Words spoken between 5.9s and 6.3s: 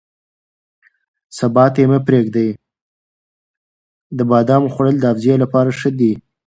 دي.